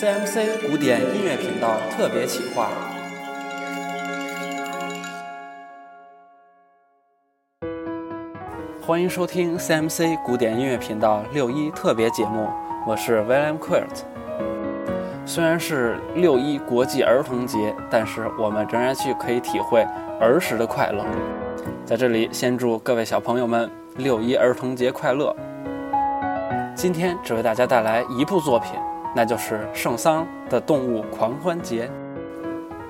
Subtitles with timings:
[0.00, 2.70] CMC 古典音乐频道特别企划。
[8.80, 12.48] 欢迎收听 CMC 古典音乐频道六一特别节目，
[12.86, 14.04] 我是 William Quirt。
[15.26, 19.84] 虽然是六一国际儿童节，但是我们仍然去可以体会
[20.20, 21.04] 儿时的快乐。
[21.84, 25.34] 在这里，先祝各位小朋友们六一儿童节快乐！
[26.76, 28.74] 今天只为大家带来一部作品，
[29.18, 31.86] 那就是圣桑的《动物狂欢节》。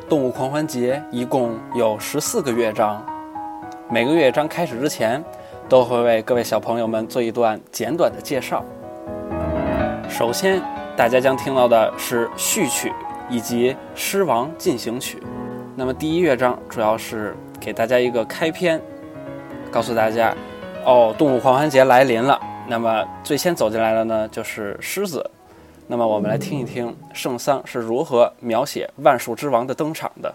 [0.11, 3.03] 《动物狂欢节》一共有十四个乐章，
[3.89, 5.25] 每个乐章开始之前。
[5.71, 8.63] 都会为各位小朋友们做一段简短的介绍。
[10.09, 10.63] 首先，
[10.97, 12.93] 大家将听到的是序曲
[13.31, 15.23] 以及狮王进行曲。
[15.75, 18.79] 那么，第一乐章主要是给大家一个开篇，
[19.71, 20.35] 告诉大家，
[20.85, 22.39] 哦，动物狂欢节来临了。
[22.67, 25.25] 那么，最先走进来的呢就是狮子。
[25.91, 30.35] 那么，我们来听一听圣桑是如何描写万树之王的登场的。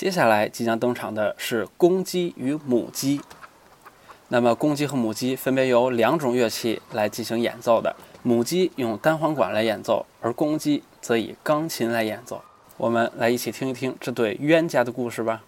[0.00, 3.20] 接下来即将登场的是公鸡与母鸡。
[4.28, 7.94] 那么，公鸡和母鸡分别由两种乐器来进行演奏的。
[8.22, 12.42] 母鸡用单簧管来演奏，而公鸡则以钢琴来演奏。
[12.78, 15.42] 我们来一起听一听这对冤家的故事吧。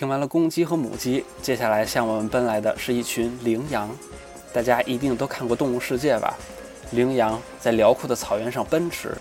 [0.00, 3.86] 听完了公鸡和母鸡，接下来向我们奔来的是一群羚羊。
[4.50, 6.34] 大家一定都看过《动物世界》吧？
[6.92, 9.14] 羚羊在辽阔的草原上奔驰。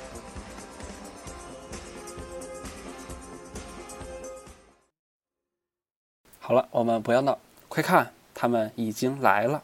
[6.39, 7.37] 好了，我们不要闹，
[7.67, 9.61] 快看，他们已经来了。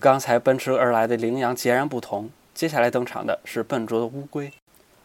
[0.00, 2.30] 刚才奔驰而来的羚羊截然不同。
[2.54, 4.50] 接下来登场的是笨拙的乌龟。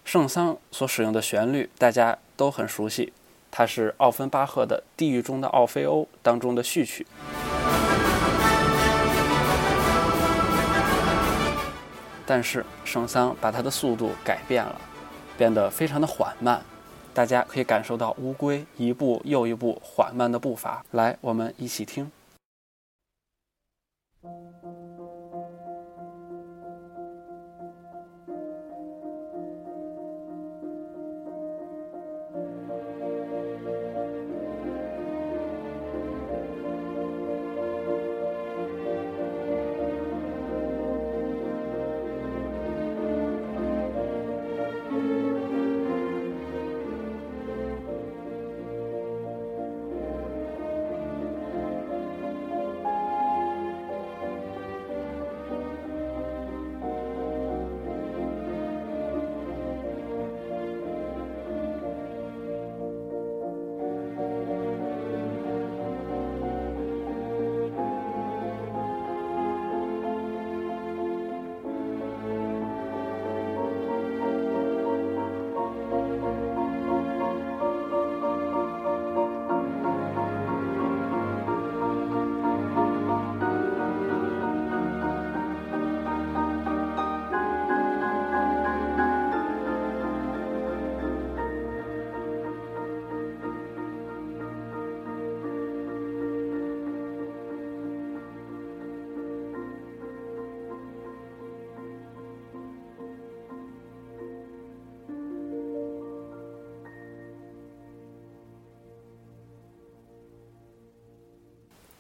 [0.05, 3.11] 圣桑所使用的旋律大家都很熟悉，
[3.51, 7.05] 它是奥芬巴赫的《地狱中的奥菲欧》当中的序曲。
[12.25, 14.79] 但是圣桑把它的速度改变了，
[15.37, 16.61] 变得非常的缓慢。
[17.13, 20.83] 大家可以感受到乌龟一步又一步缓慢的步伐。
[20.91, 22.09] 来，我们一起听。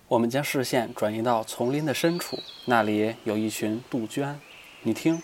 [0.07, 4.39] 我们将视线转移到丛林的深处，那里有一群杜鹃。
[4.83, 5.21] 你听。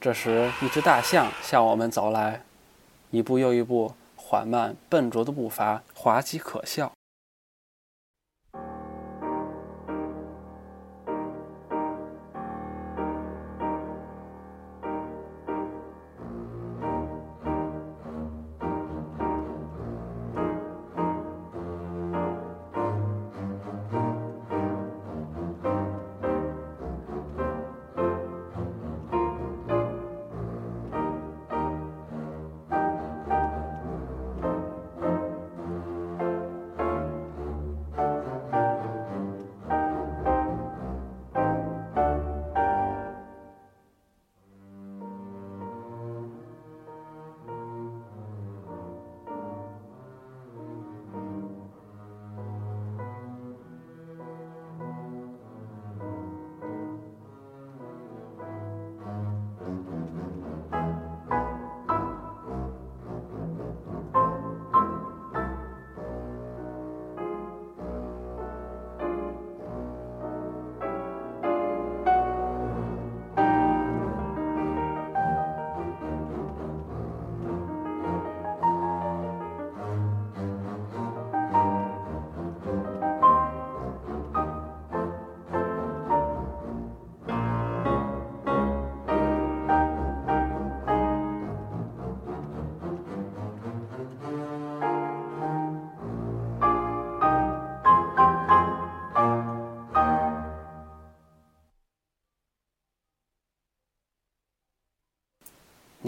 [0.00, 2.40] 这时，一只大象向我们走来，
[3.10, 6.90] 一步又一步，缓慢笨拙的步伐，滑稽可笑。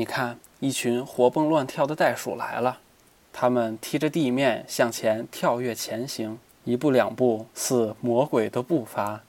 [0.03, 2.81] 你看，一群活蹦乱跳的袋鼠来了，
[3.33, 9.23] 它们踢着地面向前跳跃前行，一步两步似魔鬼的步伐。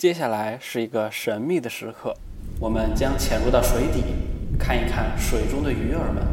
[0.00, 2.16] 接下来是一个神秘的时刻，
[2.58, 4.02] 我们将潜入到水底，
[4.58, 6.24] 看一看水中的鱼儿们。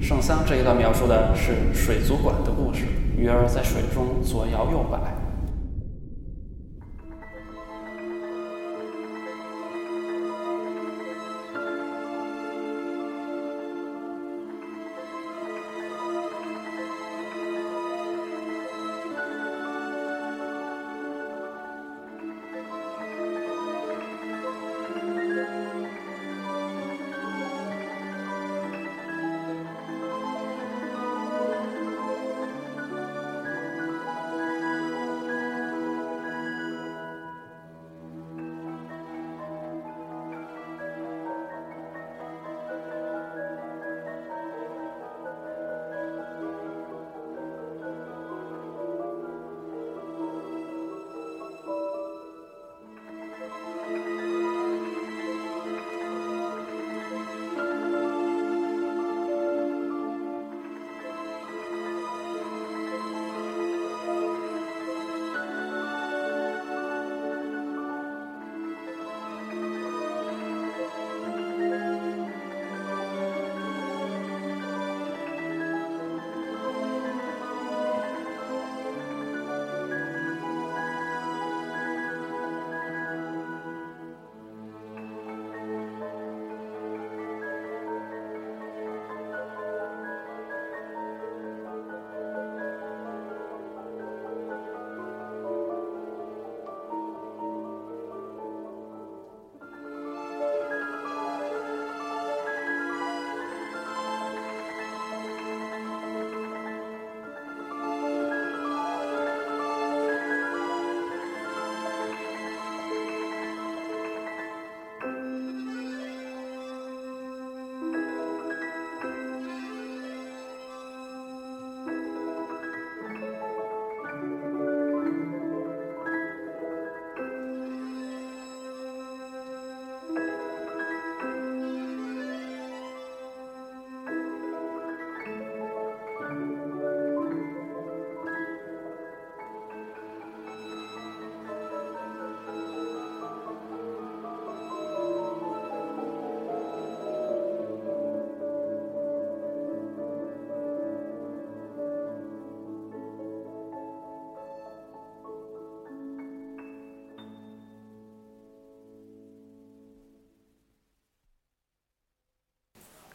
[0.00, 2.84] 圣桑这一段描述的是水族馆的故事，
[3.16, 5.17] 鱼儿在水中左摇右摆。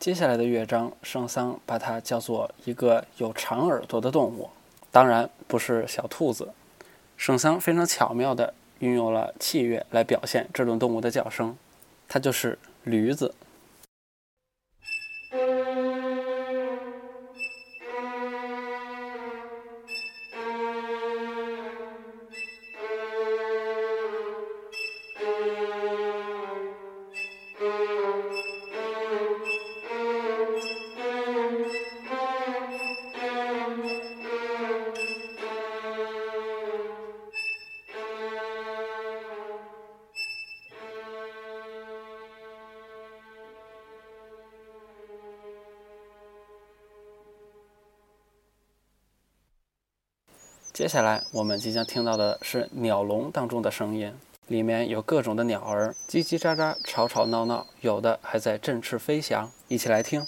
[0.04, 4.50] 接下来的乐章，圣桑把它叫做一个有长耳朵的动物，
[4.92, 6.52] 当然不是小兔子。
[7.16, 11.56] 圣桑非常巧妙地运用了器乐来表现这种动物的叫声，
[12.10, 13.34] 它就是驴子。
[50.74, 54.12] 接下来我们即将听到的是鸟笼当中的声音，
[54.48, 59.51] 里面有各种的鸟儿叽叽喳喳、吵吵闹闹，有的还在振翅飞翔。
[59.68, 60.25] 一起来听。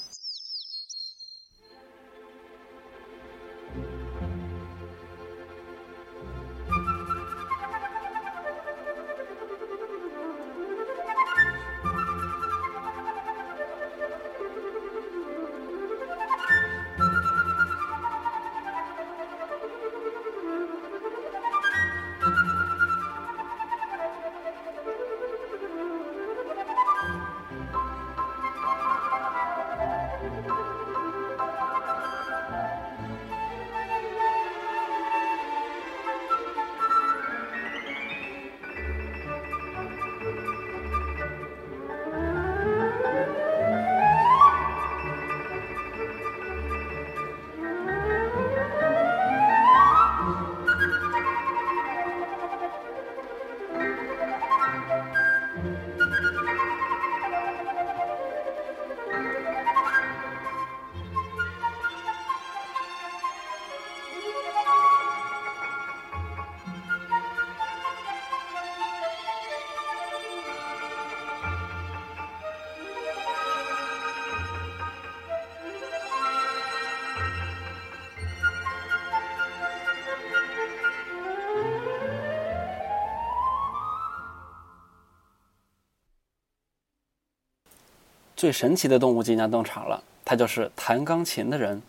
[88.35, 91.81] 最神奇的动物即将登场了，它就是弹钢琴的人。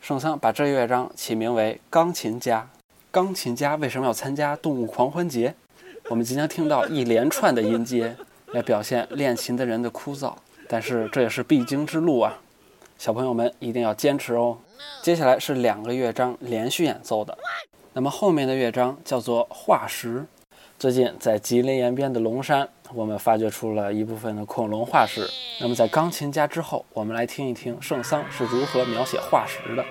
[0.00, 2.68] 圣桑把这个乐章起名为《钢琴家》。
[3.10, 5.54] 钢琴家为什么要参加动物狂欢节？
[6.08, 8.16] 我们即将听到一连串的音阶，
[8.52, 10.34] 来表现练琴的人的枯燥。
[10.68, 12.36] 但是这也是必经之路啊，
[12.98, 14.58] 小朋友们一定要坚持哦。
[15.02, 17.38] 接下来是两个乐章连续演奏的，
[17.92, 20.26] 那么后面的乐章叫做化石。
[20.78, 25.26] 最近在吉林延边的龙山，我们发掘出了一部分的恐龙化石。
[25.58, 29.82] 那么在钢琴家之后，我们来听一听圣桑是如何描写化石的。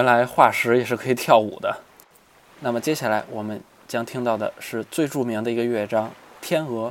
[0.00, 1.76] 原来化石也是可以跳舞的。
[2.60, 6.08] 那么接下来我们将听到的是最著名的一个乐章
[6.40, 6.88] 《天鹅》。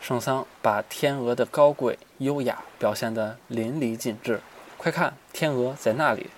[0.00, 4.40] 圣桑把天鹅的高贵优雅表现得淋漓尽致。
[4.78, 6.28] 快看，天鹅在那里！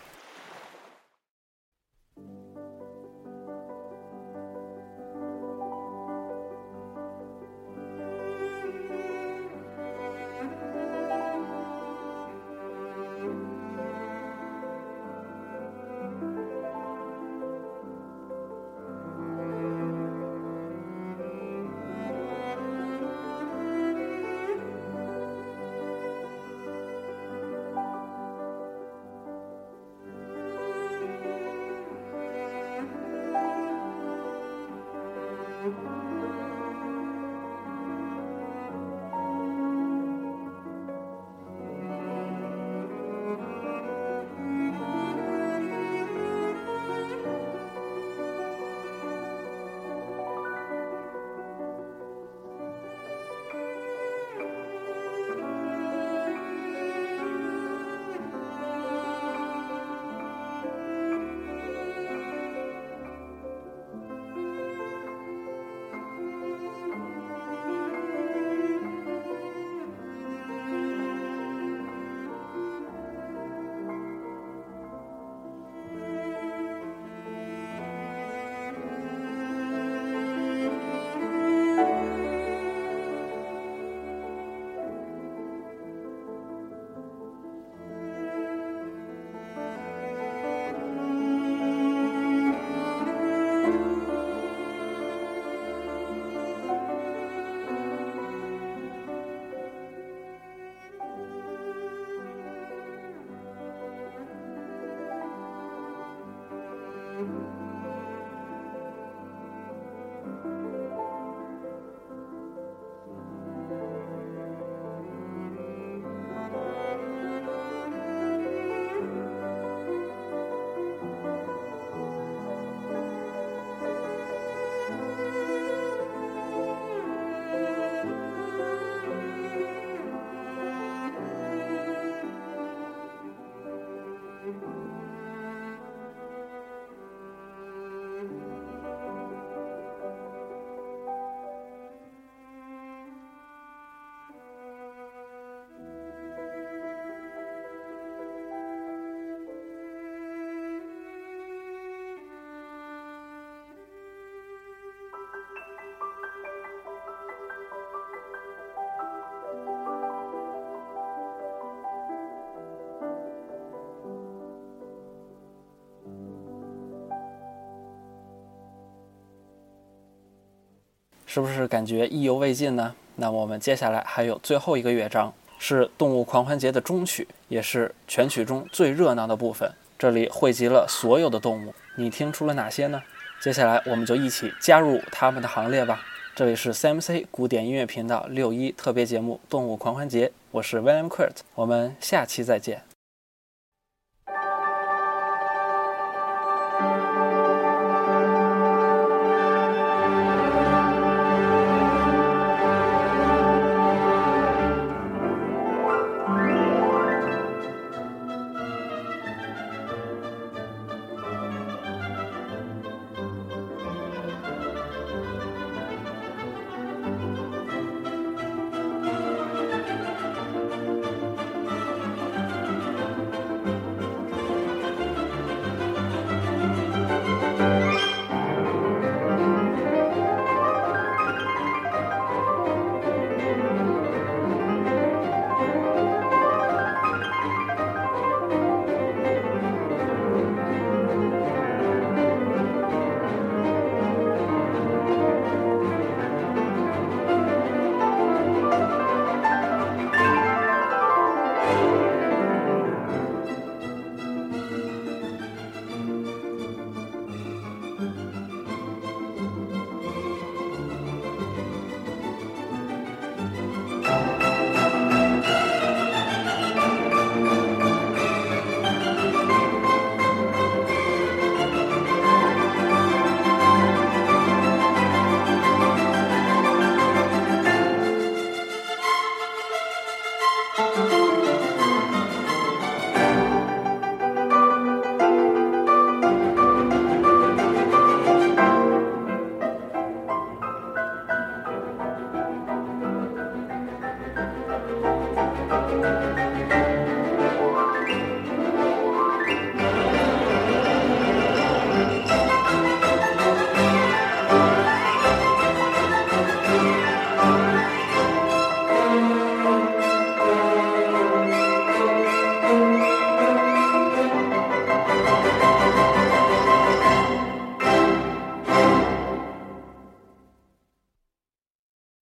[171.31, 172.95] 是不是感觉意犹未尽呢？
[173.17, 179.71] 那我们接下来还有最后一个乐章，是动物狂欢节的终曲，也是全曲中最热闹的部分。
[179.99, 183.03] 这里汇集了所有的动物，你听出了哪些呢？
[183.43, 186.01] 接下来我们就一起加入他们的行列吧。
[186.35, 192.88] 这里是 CMC 古典音乐频道六一特别节目《动物狂欢节》，我是 William Kurt，我们下期再见。